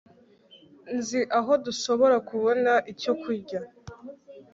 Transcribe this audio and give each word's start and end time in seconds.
nzi 0.95 1.21
aho 1.37 1.51
dushobora 1.65 2.15
kubona 2.29 2.73
icyo 2.91 3.13
kurya 3.21 3.59